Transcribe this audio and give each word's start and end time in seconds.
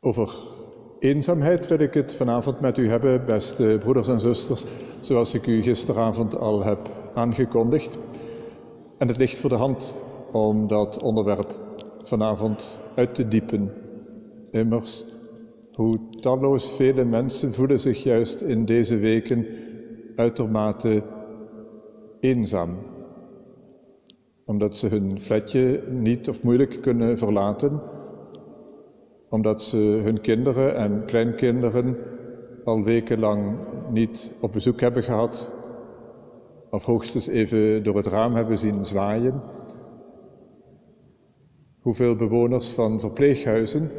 Over 0.00 0.36
eenzaamheid 0.98 1.66
wil 1.68 1.78
ik 1.78 1.94
het 1.94 2.14
vanavond 2.14 2.60
met 2.60 2.78
u 2.78 2.88
hebben, 2.88 3.26
beste 3.26 3.76
broeders 3.80 4.08
en 4.08 4.20
zusters, 4.20 4.66
zoals 5.00 5.34
ik 5.34 5.46
u 5.46 5.62
gisteravond 5.62 6.36
al 6.36 6.64
heb 6.64 6.78
aangekondigd. 7.14 7.98
En 8.98 9.08
het 9.08 9.16
ligt 9.16 9.38
voor 9.38 9.50
de 9.50 9.56
hand 9.56 9.92
om 10.32 10.66
dat 10.66 11.02
onderwerp 11.02 11.54
vanavond 12.02 12.78
uit 12.94 13.14
te 13.14 13.28
diepen. 13.28 13.72
Immers, 14.50 15.04
hoe 15.72 15.98
talloos 16.20 16.72
vele 16.72 17.04
mensen 17.04 17.52
voelen 17.52 17.78
zich 17.78 18.02
juist 18.02 18.40
in 18.40 18.64
deze 18.64 18.96
weken 18.96 19.46
uitermate 20.16 21.02
eenzaam. 22.20 22.70
Omdat 24.44 24.76
ze 24.76 24.86
hun 24.86 25.20
flatje 25.20 25.82
niet 25.90 26.28
of 26.28 26.42
moeilijk 26.42 26.82
kunnen 26.82 27.18
verlaten, 27.18 27.80
omdat 29.28 29.62
ze 29.62 29.76
hun 29.76 30.20
kinderen 30.20 30.76
en 30.76 31.04
kleinkinderen 31.04 31.96
al 32.64 32.82
wekenlang 32.82 33.56
niet 33.90 34.32
op 34.40 34.52
bezoek 34.52 34.80
hebben 34.80 35.02
gehad, 35.02 35.50
of 36.70 36.84
hoogstens 36.84 37.26
even 37.26 37.82
door 37.82 37.96
het 37.96 38.06
raam 38.06 38.34
hebben 38.34 38.58
zien 38.58 38.84
zwaaien. 38.84 39.42
Hoeveel 41.80 42.16
bewoners 42.16 42.68
van 42.68 43.00
verpleeghuizen 43.00 43.90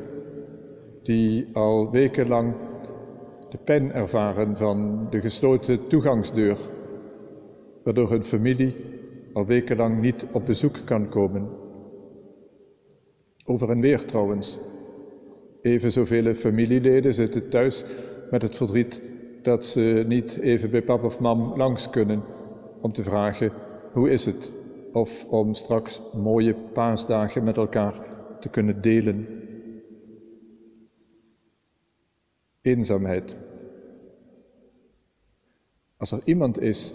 die 1.03 1.47
al 1.53 1.91
wekenlang 1.91 2.53
de 3.49 3.57
pijn 3.57 3.91
ervaren 3.91 4.57
van 4.57 5.07
de 5.09 5.21
gesloten 5.21 5.87
toegangsdeur, 5.87 6.57
waardoor 7.83 8.09
hun 8.09 8.23
familie 8.23 8.75
al 9.33 9.45
wekenlang 9.45 10.01
niet 10.01 10.25
op 10.31 10.45
bezoek 10.45 10.75
kan 10.85 11.09
komen. 11.09 11.49
Over 13.45 13.69
en 13.69 13.79
weer 13.79 14.05
trouwens. 14.05 14.59
Even 15.61 15.91
zoveel 15.91 16.33
familieleden 16.33 17.13
zitten 17.13 17.49
thuis 17.49 17.85
met 18.31 18.41
het 18.41 18.55
verdriet 18.55 19.01
dat 19.41 19.65
ze 19.65 20.03
niet 20.07 20.37
even 20.37 20.69
bij 20.69 20.81
pap 20.81 21.03
of 21.03 21.19
mam 21.19 21.57
langs 21.57 21.89
kunnen 21.89 22.23
om 22.81 22.93
te 22.93 23.03
vragen 23.03 23.51
hoe 23.91 24.09
is 24.09 24.25
het 24.25 24.51
of 24.93 25.25
om 25.29 25.53
straks 25.53 26.01
mooie 26.13 26.55
paasdagen 26.73 27.43
met 27.43 27.57
elkaar 27.57 27.93
te 28.39 28.49
kunnen 28.49 28.81
delen. 28.81 29.27
Eenzaamheid. 32.61 33.35
Als 35.97 36.11
er 36.11 36.21
iemand 36.23 36.61
is 36.61 36.93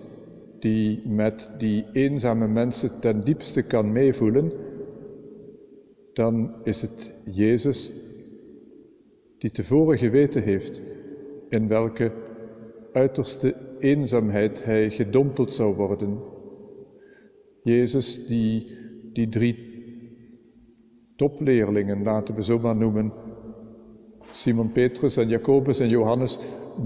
die 0.61 1.09
met 1.09 1.51
die 1.59 1.85
eenzame 1.93 2.49
mensen 2.49 3.01
ten 3.01 3.21
diepste 3.21 3.63
kan 3.63 3.93
meevoelen, 3.93 4.53
dan 6.13 6.55
is 6.63 6.81
het 6.81 7.13
Jezus 7.25 7.93
die 9.45 9.53
tevoren 9.53 9.99
geweten 9.99 10.43
heeft 10.43 10.83
in 11.49 11.69
welke 11.69 12.13
uiterste 12.93 13.55
eenzaamheid 13.79 14.65
hij 14.65 14.91
gedompeld 14.91 15.53
zou 15.53 15.75
worden. 15.75 16.19
Jezus 17.63 18.27
die 18.27 18.77
die 19.13 19.29
drie 19.29 19.57
topleerlingen, 21.17 22.03
laten 22.03 22.35
we 22.35 22.45
zo 22.45 22.59
maar 22.59 22.77
noemen, 22.77 23.13
Simon 24.21 24.73
Petrus 24.73 25.17
en 25.17 25.29
Jacobus 25.29 25.81
en 25.81 25.89
Johannes 25.89 26.39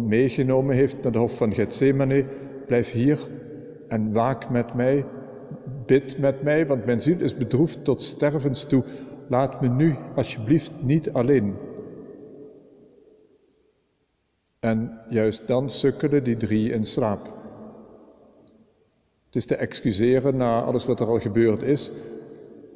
meegenomen 0.06 0.74
heeft 0.74 1.02
naar 1.02 1.12
de 1.12 1.18
hof 1.18 1.36
van 1.36 1.54
Gethsemane. 1.54 2.24
Blijf 2.66 2.90
hier 2.90 3.18
en 3.88 4.12
waak 4.12 4.50
met 4.50 4.74
mij, 4.74 5.04
bid 5.86 6.18
met 6.18 6.42
mij, 6.42 6.66
want 6.66 6.84
mijn 6.84 7.02
ziel 7.02 7.20
is 7.20 7.36
bedroefd 7.36 7.84
tot 7.84 8.02
stervens 8.02 8.64
toe. 8.64 8.84
Laat 9.28 9.60
me 9.60 9.68
nu 9.68 9.94
alsjeblieft 10.14 10.72
niet 10.82 11.12
alleen. 11.12 11.54
En 14.60 15.00
juist 15.08 15.46
dan 15.46 15.70
sukkelen 15.70 16.24
die 16.24 16.36
drie 16.36 16.72
in 16.72 16.86
slaap. 16.86 17.24
Het 19.26 19.36
is 19.36 19.46
te 19.46 19.54
excuseren 19.54 20.36
na 20.36 20.62
alles 20.62 20.84
wat 20.84 21.00
er 21.00 21.06
al 21.06 21.18
gebeurd 21.18 21.62
is, 21.62 21.90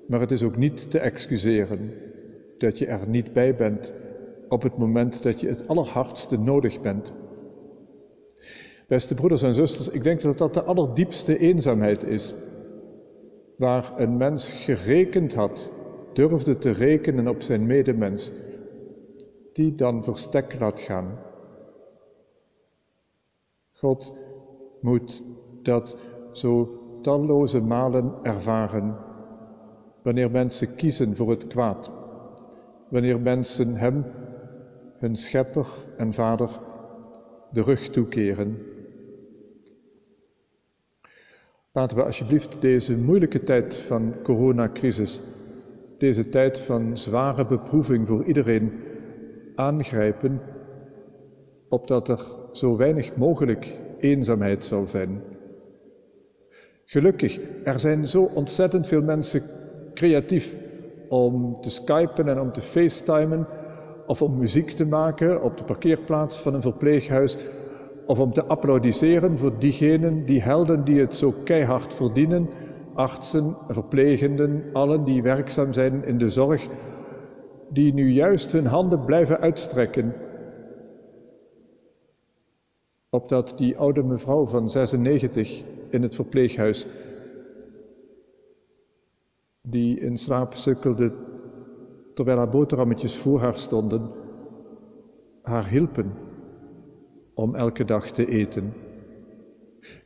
maar 0.07 0.21
het 0.21 0.31
is 0.31 0.43
ook 0.43 0.57
niet 0.57 0.91
te 0.91 0.99
excuseren 0.99 1.95
dat 2.59 2.79
je 2.79 2.87
er 2.87 3.09
niet 3.09 3.33
bij 3.33 3.55
bent 3.55 3.93
op 4.49 4.63
het 4.63 4.77
moment 4.77 5.23
dat 5.23 5.41
je 5.41 5.49
het 5.49 5.69
allerhardste 5.69 6.39
nodig 6.39 6.81
bent. 6.81 7.13
Beste 8.87 9.15
broeders 9.15 9.43
en 9.43 9.55
zusters, 9.55 9.89
ik 9.89 10.03
denk 10.03 10.21
dat 10.21 10.39
dat 10.39 10.55
de 10.55 10.63
allerdiepste 10.63 11.39
eenzaamheid 11.39 12.05
is, 12.05 12.35
waar 13.57 13.93
een 13.97 14.17
mens 14.17 14.49
gerekend 14.49 15.35
had, 15.35 15.71
durfde 16.13 16.59
te 16.59 16.71
rekenen 16.71 17.29
op 17.29 17.43
zijn 17.43 17.67
medemens, 17.67 18.31
die 19.53 19.75
dan 19.75 20.05
verstek 20.05 20.57
laat 20.59 20.81
gaan. 20.81 21.19
God 23.83 24.13
moet 24.81 25.23
dat 25.63 25.97
zo 26.33 26.79
talloze 27.01 27.61
malen 27.61 28.15
ervaren 28.23 28.97
wanneer 30.03 30.31
mensen 30.31 30.75
kiezen 30.75 31.17
voor 31.17 31.31
het 31.31 31.47
kwaad, 31.47 31.91
wanneer 32.89 33.21
mensen 33.21 33.77
Hem, 33.77 34.05
hun 34.99 35.17
Schepper 35.17 35.67
en 35.97 36.13
Vader, 36.13 36.49
de 37.51 37.63
rug 37.63 37.89
toekeren. 37.91 38.59
Laten 41.73 41.97
we 41.97 42.05
alsjeblieft 42.05 42.61
deze 42.61 42.99
moeilijke 42.99 43.43
tijd 43.43 43.77
van 43.77 44.15
coronacrisis, 44.23 45.21
deze 45.99 46.29
tijd 46.29 46.59
van 46.59 46.99
zware 46.99 47.47
beproeving 47.47 48.09
voor 48.09 48.25
iedereen, 48.25 48.73
aangrijpen, 49.55 50.41
opdat 51.69 52.09
er 52.09 52.41
zo 52.53 52.77
weinig 52.77 53.17
mogelijk 53.17 53.75
eenzaamheid 53.99 54.65
zal 54.65 54.87
zijn. 54.87 55.23
Gelukkig, 56.85 57.41
er 57.63 57.81
zijn 57.81 58.07
zo 58.07 58.31
ontzettend 58.35 58.87
veel 58.87 59.03
mensen 59.03 59.43
creatief 59.95 60.55
om 61.09 61.59
te 61.61 61.71
skypen 61.71 62.29
en 62.29 62.41
om 62.41 62.53
te 62.53 62.61
facetimen 62.61 63.47
of 64.07 64.23
om 64.23 64.39
muziek 64.39 64.71
te 64.71 64.87
maken 64.87 65.43
op 65.43 65.59
de 65.59 65.65
parkeerplaats 65.65 66.37
van 66.37 66.55
een 66.55 66.63
verpleeghuis 66.63 67.37
of 68.07 68.19
om 68.19 68.33
te 68.33 68.45
applaudisseren 68.45 69.39
voor 69.39 69.59
diegenen, 69.59 70.25
die 70.25 70.43
helden 70.43 70.85
die 70.85 71.01
het 71.01 71.15
zo 71.15 71.35
keihard 71.45 71.95
verdienen, 71.95 72.49
artsen, 72.95 73.57
verplegenden, 73.69 74.65
allen 74.73 75.05
die 75.05 75.23
werkzaam 75.23 75.73
zijn 75.73 76.05
in 76.05 76.19
de 76.19 76.29
zorg, 76.29 76.67
die 77.69 77.95
nu 77.95 78.11
juist 78.11 78.53
hun 78.53 78.67
handen 78.67 79.05
blijven 79.05 79.41
uitstrekken 79.41 80.15
opdat 83.15 83.53
die 83.57 83.77
oude 83.77 84.03
mevrouw 84.03 84.47
van 84.47 84.71
96 84.71 85.63
in 85.91 86.03
het 86.03 86.15
verpleeghuis, 86.15 86.87
die 89.63 90.01
in 90.01 90.17
slaap 90.19 90.55
sukkelde 90.55 91.13
terwijl 92.15 92.39
haar 92.39 92.49
boterhammetjes 92.49 93.17
voor 93.17 93.41
haar 93.41 93.59
stonden, 93.59 94.11
haar 95.43 95.69
hielpen 95.69 96.13
om 97.35 97.55
elke 97.55 97.85
dag 97.85 98.11
te 98.11 98.29
eten. 98.29 98.73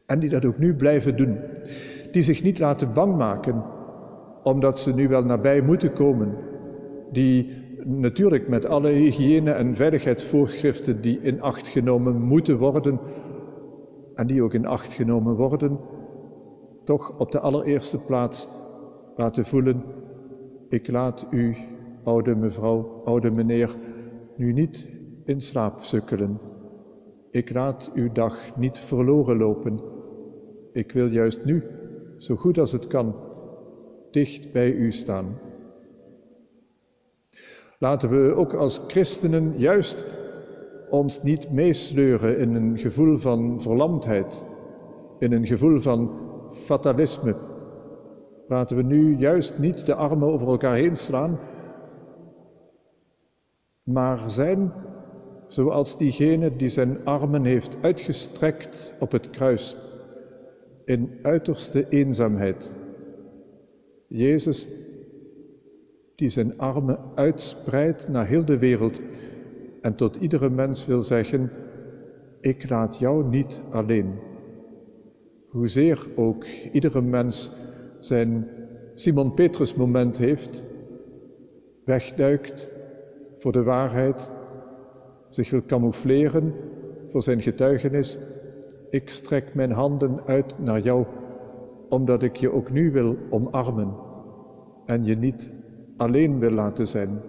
En 0.07 0.19
die 0.19 0.31
dat 0.31 0.45
ook 0.45 0.59
nu 0.59 0.75
blijven 0.75 1.17
doen. 1.17 1.39
Die 2.13 2.23
zich 2.23 2.43
niet 2.43 2.59
laten 2.59 2.93
bang 2.93 3.17
maken 3.17 3.65
omdat 4.43 4.81
ze 4.81 4.95
nu 4.95 5.09
wel 5.09 5.25
nabij 5.25 5.61
moeten 5.61 5.93
komen. 5.93 6.35
Die 7.13 7.66
natuurlijk 7.87 8.49
met 8.49 8.67
alle 8.67 8.89
hygiëne- 8.89 9.51
en 9.51 9.75
veiligheidsvoorschriften 9.75 11.01
die 11.01 11.21
in 11.23 11.41
acht 11.41 11.69
genomen 11.69 12.23
moeten 12.23 12.59
worden 12.59 12.99
en 14.15 14.27
die 14.27 14.43
ook 14.43 14.55
in 14.55 14.67
acht 14.67 14.93
genomen 14.93 15.37
worden, 15.37 15.79
toch 16.85 17.19
op 17.19 17.33
de 17.33 17.41
allereerste 17.41 18.05
plaats 18.05 18.49
laten 19.17 19.45
voelen, 19.45 19.83
ik 20.69 20.89
laat 20.89 21.27
u, 21.31 21.57
oude 22.05 22.35
mevrouw, 22.35 23.03
oude 23.05 23.31
meneer, 23.31 23.77
nu 24.37 24.53
niet 24.53 24.89
in 25.25 25.41
slaap 25.41 25.83
sukkelen. 25.83 26.39
Ik 27.31 27.55
laat 27.55 27.91
uw 27.95 28.13
dag 28.13 28.57
niet 28.57 28.79
verloren 28.79 29.37
lopen. 29.37 29.81
Ik 30.73 30.93
wil 30.93 31.07
juist 31.11 31.45
nu, 31.45 31.63
zo 32.17 32.37
goed 32.37 32.59
als 32.59 32.73
het 32.73 32.87
kan, 32.87 33.15
dicht 34.11 34.53
bij 34.53 34.73
u 34.73 34.93
staan. 34.93 35.27
Laten 37.79 38.11
we 38.11 38.35
ook 38.35 38.55
als 38.55 38.81
christenen 38.89 39.59
juist 39.59 40.05
ons 40.89 41.23
niet 41.23 41.53
meesleuren 41.53 42.39
in 42.39 42.55
een 42.55 42.79
gevoel 42.79 43.17
van 43.17 43.61
verlamdheid, 43.61 44.43
in 45.19 45.33
een 45.33 45.47
gevoel 45.47 45.81
van 45.81 46.11
fatalisme. 46.51 47.35
Laten 48.49 48.77
we 48.77 48.83
nu 48.83 49.17
juist 49.17 49.59
niet 49.59 49.87
de 49.87 49.95
armen 49.95 50.29
over 50.29 50.49
elkaar 50.49 50.77
heen 50.77 50.97
slaan, 50.97 51.39
maar 53.83 54.31
zijn 54.31 54.73
zoals 55.47 55.99
diegene 55.99 56.57
die 56.57 56.69
zijn 56.69 57.05
armen 57.05 57.45
heeft 57.45 57.77
uitgestrekt 57.81 58.95
op 59.01 59.13
het 59.13 59.31
kruis, 59.31 59.77
in 60.85 61.19
uiterste 61.23 61.89
eenzaamheid. 61.89 62.75
Jezus 64.07 64.69
die 66.17 66.29
zijn 66.29 66.59
armen 66.59 66.99
uitspreidt 67.15 68.09
naar 68.09 68.27
heel 68.27 68.45
de 68.45 68.59
wereld 68.59 69.01
en 69.81 69.95
tot 69.95 70.17
iedere 70.17 70.51
mens 70.51 70.87
wil 70.87 71.03
zeggen, 71.03 71.51
ik 72.41 72.69
laat 72.69 72.99
jou 72.99 73.29
niet 73.29 73.61
alleen. 73.71 74.15
Hoezeer 75.49 76.07
ook 76.15 76.45
iedere 76.73 77.01
mens 77.01 77.53
zijn 77.99 78.49
Simon 78.95 79.35
Petrus 79.35 79.75
moment 79.75 80.17
heeft, 80.17 80.65
wegduikt 81.85 82.71
voor 83.39 83.53
de 83.53 83.63
waarheid, 83.63 84.31
zich 85.29 85.51
wil 85.51 85.65
camoufleren 85.67 86.55
voor 87.09 87.23
zijn 87.23 87.43
getuigenis, 87.43 88.19
ik 88.91 89.11
strek 89.11 89.55
mijn 89.55 89.73
handen 89.73 90.21
uit 90.27 90.59
naar 90.59 90.81
jou, 90.81 91.05
omdat 91.89 92.23
ik 92.23 92.37
je 92.37 92.53
ook 92.53 92.71
nu 92.71 92.91
wil 92.91 93.17
omarmen 93.31 93.95
en 94.85 95.05
je 95.05 95.17
niet 95.17 95.51
alleen 95.97 96.39
wil 96.39 96.51
laten 96.51 96.87
zijn 96.87 97.21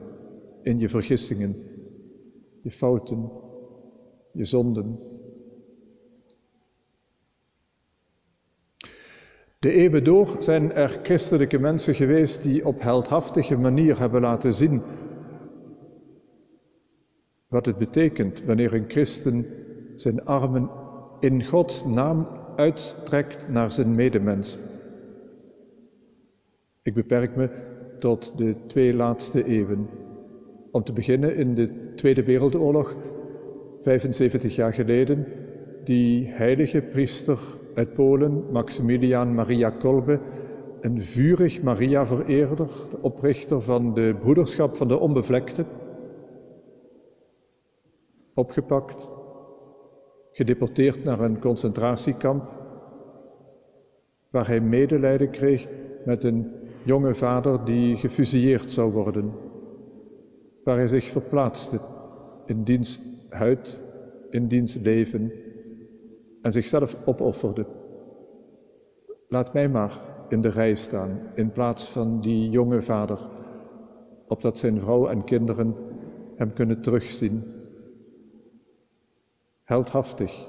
in 0.61 0.79
je 0.79 0.89
vergissingen, 0.89 1.55
je 2.61 2.71
fouten, 2.71 3.31
je 4.31 4.45
zonden. 4.45 4.99
De 9.59 9.71
eeuwen 9.71 10.03
door 10.03 10.35
zijn 10.39 10.73
er 10.73 10.99
christelijke 11.03 11.59
mensen 11.59 11.95
geweest 11.95 12.43
die 12.43 12.65
op 12.65 12.81
heldhaftige 12.81 13.57
manier 13.57 13.99
hebben 13.99 14.21
laten 14.21 14.53
zien 14.53 14.81
wat 17.47 17.65
het 17.65 17.77
betekent 17.77 18.43
wanneer 18.43 18.73
een 18.73 18.89
christen 18.89 19.45
zijn 19.95 20.25
armen 20.25 20.69
in 21.19 21.45
Gods 21.45 21.85
naam 21.85 22.27
uitstrekt 22.55 23.49
naar 23.49 23.71
zijn 23.71 23.95
medemens. 23.95 24.57
Ik 26.81 26.93
beperk 26.93 27.35
me 27.35 27.49
tot 27.99 28.31
de 28.35 28.55
twee 28.67 28.93
laatste 28.93 29.45
eeuwen. 29.45 29.89
Om 30.71 30.83
te 30.83 30.93
beginnen 30.93 31.35
in 31.35 31.55
de 31.55 31.93
Tweede 31.95 32.23
Wereldoorlog, 32.23 32.95
75 33.81 34.55
jaar 34.55 34.73
geleden, 34.73 35.25
die 35.83 36.27
heilige 36.27 36.81
priester 36.81 37.39
uit 37.75 37.93
Polen, 37.93 38.43
Maximilian 38.51 39.33
Maria 39.35 39.69
Kolbe, 39.69 40.19
een 40.81 41.03
vurig 41.03 41.61
Maria-vereerder, 41.61 42.69
de 42.91 42.97
oprichter 43.01 43.61
van 43.61 43.93
de 43.93 44.15
Broederschap 44.19 44.75
van 44.75 44.87
de 44.87 44.97
Onbevlekte, 44.99 45.65
opgepakt, 48.33 49.09
gedeporteerd 50.31 51.03
naar 51.03 51.19
een 51.19 51.39
concentratiekamp, 51.39 52.43
waar 54.29 54.47
hij 54.47 54.61
medelijden 54.61 55.29
kreeg 55.29 55.67
met 56.05 56.23
een 56.23 56.51
jonge 56.87 57.15
vader 57.15 57.65
die 57.65 57.97
gefusilleerd 57.97 58.71
zou 58.71 58.91
worden, 58.91 59.31
waar 60.63 60.77
hij 60.77 60.87
zich 60.87 61.05
verplaatste 61.05 61.79
in 62.45 62.63
diens 62.63 62.99
huid, 63.29 63.79
in 64.29 64.47
diens 64.47 64.75
leven 64.75 65.31
en 66.41 66.51
zichzelf 66.51 67.07
opofferde. 67.07 67.65
Laat 69.27 69.53
mij 69.53 69.69
maar 69.69 69.99
in 70.29 70.41
de 70.41 70.49
rij 70.49 70.75
staan 70.75 71.19
in 71.35 71.51
plaats 71.51 71.85
van 71.89 72.21
die 72.21 72.49
jonge 72.49 72.81
vader, 72.81 73.19
opdat 74.27 74.57
zijn 74.57 74.79
vrouw 74.79 75.07
en 75.07 75.23
kinderen 75.23 75.75
hem 76.35 76.53
kunnen 76.53 76.81
terugzien 76.81 77.43
heldhaftig. 79.63 80.47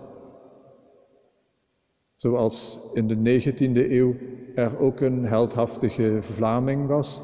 Zoals 2.19 2.79
in 2.95 3.07
de 3.07 3.41
19e 3.41 3.91
eeuw 3.91 4.15
er 4.55 4.79
ook 4.79 5.01
een 5.01 5.25
heldhaftige 5.25 6.17
Vlaming 6.21 6.87
was, 6.87 7.21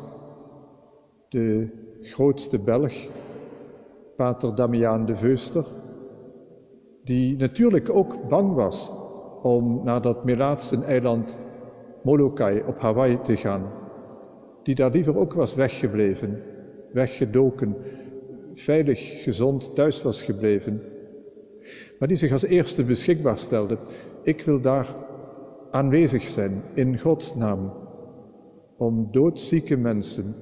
de 1.28 1.66
grootste 2.02 2.58
Belg, 2.58 2.92
Pater 4.16 4.54
Damiaan 4.54 5.06
de 5.06 5.16
Veuster, 5.16 5.64
die 7.04 7.36
natuurlijk 7.36 7.90
ook 7.90 8.28
bang 8.28 8.54
was 8.54 8.90
om 9.42 9.80
naar 9.84 10.02
dat 10.02 10.24
Melaatsen-eiland 10.24 11.38
Molokai 12.02 12.62
op 12.66 12.78
Hawaii 12.78 13.20
te 13.20 13.36
gaan, 13.36 13.70
die 14.62 14.74
daar 14.74 14.90
liever 14.90 15.18
ook 15.18 15.32
was 15.32 15.54
weggebleven, 15.54 16.42
weggedoken, 16.92 17.76
veilig, 18.54 19.22
gezond 19.22 19.74
thuis 19.74 20.02
was 20.02 20.22
gebleven 20.22 20.82
maar 21.98 22.08
die 22.08 22.16
zich 22.16 22.32
als 22.32 22.44
eerste 22.44 22.84
beschikbaar 22.84 23.38
stelde. 23.38 23.78
Ik 24.24 24.42
wil 24.42 24.60
daar 24.60 24.96
aanwezig 25.70 26.22
zijn 26.22 26.62
in 26.74 26.98
Gods 26.98 27.34
naam 27.34 27.72
om 28.76 29.08
doodzieke 29.12 29.76
mensen 29.76 30.34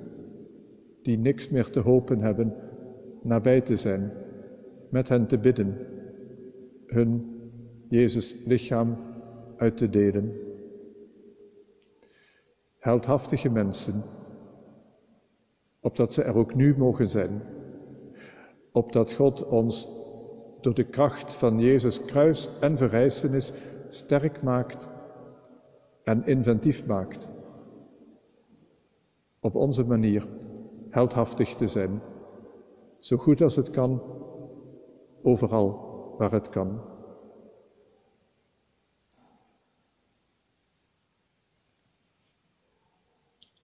die 1.03 1.19
niks 1.19 1.49
meer 1.49 1.71
te 1.71 1.81
hopen 1.81 2.21
hebben, 2.21 2.55
nabij 3.23 3.61
te 3.61 3.77
zijn, 3.77 4.13
met 4.89 5.09
hen 5.09 5.27
te 5.27 5.39
bidden, 5.39 5.77
hun 6.87 7.41
Jezus 7.89 8.45
lichaam 8.45 8.97
uit 9.57 9.77
te 9.77 9.91
delen. 9.91 10.33
Heldhaftige 12.79 13.51
mensen, 13.51 14.03
opdat 15.81 16.15
ze 16.15 16.23
er 16.23 16.37
ook 16.37 16.55
nu 16.55 16.77
mogen 16.77 17.11
zijn, 17.11 17.43
opdat 18.73 19.13
God 19.13 19.47
ons 19.47 19.89
door 20.61 20.75
de 20.75 20.85
kracht 20.85 21.33
van 21.33 21.61
Jezus 21.61 22.05
kruis 22.05 22.51
en 22.61 22.77
verrijzenis 22.77 23.53
sterk 23.95 24.43
maakt 24.43 24.89
en 26.05 26.27
inventief 26.27 26.87
maakt. 26.87 27.29
Op 29.41 29.55
onze 29.55 29.85
manier 29.85 30.27
heldhaftig 30.91 31.55
te 31.55 31.67
zijn, 31.67 32.03
zo 32.99 33.17
goed 33.17 33.41
als 33.41 33.57
het 33.57 33.71
kan, 33.71 34.03
overal 35.23 35.91
waar 36.19 36.31
het 36.31 36.49
kan. 36.49 36.81